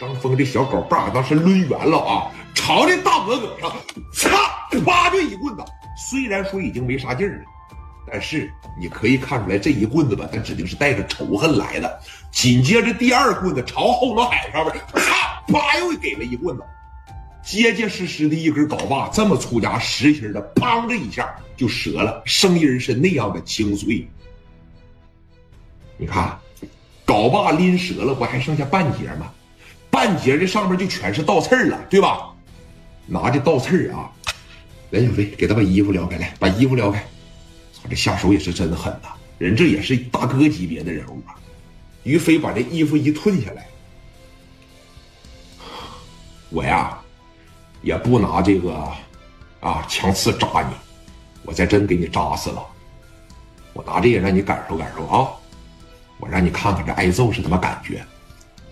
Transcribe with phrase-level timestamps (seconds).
[0.00, 3.70] 张峰这小狗棒当时抡圆了啊，朝这大脖梗上，
[4.14, 5.62] 嚓，啪就一棍子。
[5.94, 7.44] 虽然说已经没啥劲儿了，
[8.10, 8.50] 但是
[8.80, 12.00] 你可以看出来这一棍子吧，他指定是带着仇恨来的。
[12.32, 16.62] 紧接着第二棍子朝后脑海上面，啪，啪又给了一棍子，
[17.42, 21.28] 结结实实的一根镐把，这么粗家实心的，砰的一下
[21.58, 24.08] 就折了，声音是那样的清脆。
[25.98, 26.38] 你看，
[27.04, 29.30] 镐把拎折了，不还剩下半截吗？
[30.00, 32.32] 半截这上面就全是倒刺了，对吧？
[33.04, 34.10] 拿着倒刺啊，
[34.88, 36.98] 来小飞，给他把衣服撩开，来把衣服撩开。
[37.74, 39.10] 操，这下手也是真狠呐！
[39.36, 41.36] 人这也是大哥级别的人物啊。
[42.04, 43.66] 于飞把这衣服一褪下来，
[46.48, 46.98] 我呀，
[47.82, 48.72] 也不拿这个
[49.60, 50.74] 啊枪刺扎你，
[51.42, 52.66] 我再真给你扎死了。
[53.74, 55.28] 我拿这个让你感受感受啊，
[56.16, 58.02] 我让你看看这挨揍是什么感觉。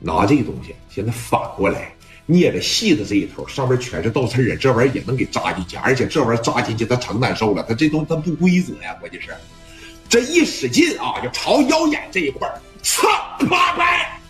[0.00, 1.94] 拿这个东西，现在反过来
[2.26, 9.28] 捏着细的这一头，上面全是倒刺啊，这玩意儿也能给扎进去，而且这玩意儿扎进去它成难受了，它这东西它不规则呀，关键是
[10.08, 13.06] 这一使劲啊，就朝腰眼这一块儿，擦
[13.46, 14.20] 啪拍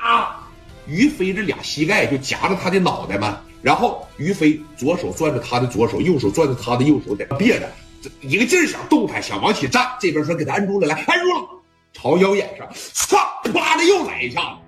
[0.00, 0.48] 啊！
[0.86, 7.70] 于飞这俩膝盖就夹着他的脑袋嘛，然后于飞左手攥着他的左手，右手攥着他的右手，在那别着，
[8.20, 11.48] 一个劲儿想动弹，想往起站，这边说给他摁住了，来摁住了，
[11.92, 13.18] 朝腰眼上，擦
[13.52, 14.59] 啪的又来一下子。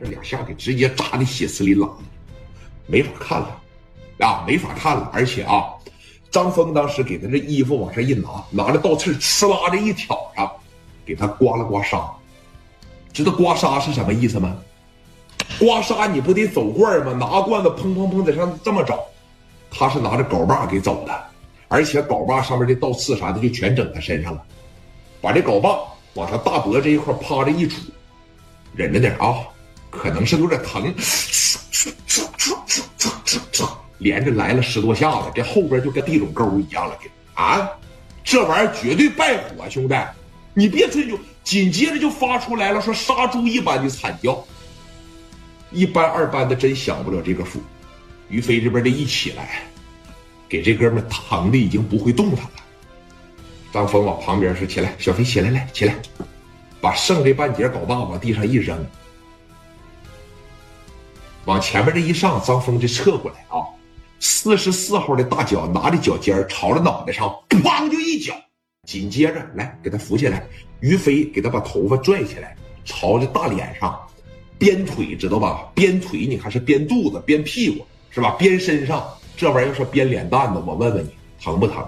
[0.00, 1.94] 这两下给直接扎的血丝淋拉的，
[2.86, 3.60] 没法看了，
[4.18, 5.10] 啊，没法看了。
[5.12, 5.64] 而且啊，
[6.30, 10.50] 张峰当时给他这衣服往上一拿，拿着倒刺呲啦的一挑上，
[11.04, 12.02] 给他刮了刮痧。
[13.12, 14.56] 知道刮痧是什么意思吗？
[15.58, 17.12] 刮痧你不得走罐吗？
[17.12, 18.98] 拿罐子砰砰砰在上这么找，
[19.70, 21.24] 他是拿着镐把给走的，
[21.68, 24.42] 而且镐把上面的倒刺啥的就全整他身上了，
[25.20, 25.78] 把这镐把
[26.14, 27.74] 往他大脖这一块趴着一杵，
[28.74, 29.36] 忍着点啊。
[29.92, 30.92] 可能是有点疼，
[33.98, 37.68] 连着来了十多下子，这后边就跟地垄沟一样了，给啊！
[38.24, 39.94] 这玩意儿绝对败火，兄弟，
[40.54, 41.18] 你别吹牛。
[41.44, 44.42] 紧接着就发出来了，说杀猪一般的惨叫，
[45.70, 47.60] 一般二般的真享不了这个福。
[48.28, 49.62] 于飞这边的一起来，
[50.48, 52.50] 给这哥们疼的已经不会动弹了。
[53.72, 55.94] 张峰往旁边说：“起来，小飞起来，来起来，
[56.80, 58.78] 把剩这半截镐把往地上一扔。”
[61.44, 63.66] 往前面这一上，张峰就侧过来啊，
[64.20, 68.34] 四十四号的大脚拿着脚尖朝着脑袋上，砰就一脚，
[68.86, 70.46] 紧接着来给他扶起来，
[70.80, 74.00] 于飞给他把头发拽起来，朝着大脸上，
[74.58, 75.70] 鞭腿知道吧？
[75.74, 78.36] 鞭腿你看是鞭肚子、鞭屁股是吧？
[78.38, 79.04] 鞭身上
[79.36, 81.10] 这玩意儿要说鞭脸蛋子，我问问你
[81.42, 81.84] 疼不疼？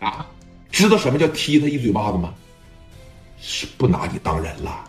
[0.00, 0.26] 啊？
[0.70, 2.34] 知道什么叫踢他一嘴巴子吗？
[3.40, 4.84] 是不拿你当人了，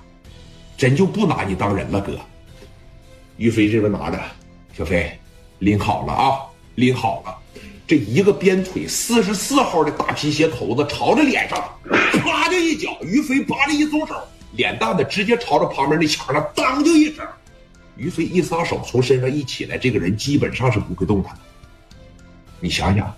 [0.76, 2.20] 真就不拿你当人了，哥。
[3.38, 4.20] 于飞这边拿着，
[4.78, 5.12] 小飞
[5.60, 6.40] 拎好了啊，
[6.76, 7.36] 拎好了。
[7.88, 11.64] 这一个鞭腿，四十四号的大皮鞋头子朝着脸上，
[12.24, 12.98] 啪就一脚。
[13.02, 14.16] 于飞啪的一松手，
[14.54, 17.26] 脸蛋子直接朝着旁边那墙上，当就一声。
[17.96, 21.40] 于飞一撒手，从身上一起来，这个人基本上是不会动弹的。
[22.60, 23.14] 你想想，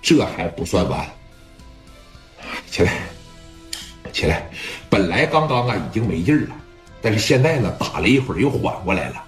[0.00, 1.06] 这还不算完。
[2.70, 2.92] 起来，
[4.12, 4.48] 起来。
[4.88, 6.56] 本来刚刚啊已经没劲了，
[7.02, 9.22] 但是现在呢，打了一会儿又缓过来了。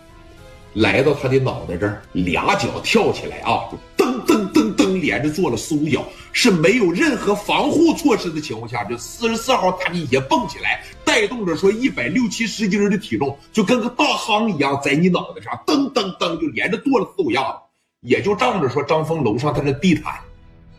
[0.75, 17.59] 来到他的脑袋这儿，俩脚跳起来啊，就噔噔噔噔，连着做了四五脚，是没有任何防护措施的情况下，这四十四号大皮鞋蹦起来，带动着说一百六七十斤的体重，就跟个大夯一样，在你脑袋上噔噔噔就连着跺了四五下子，
[18.01, 20.13] 也就仗着说张峰楼上他那地毯，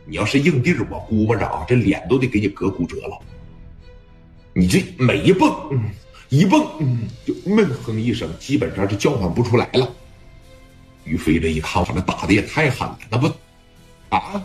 [0.06, 3.18] 你要是硬地儿我估摸着啊，这脸都得给你割骨折了。
[4.54, 5.90] 你这每一蹦，嗯。
[6.30, 9.90] 一蹦，嗯，就闷哼一声，基本上是叫唤不出来了。
[11.04, 13.32] 于飞这一看，反正打的也太狠了，那不，
[14.10, 14.44] 啊！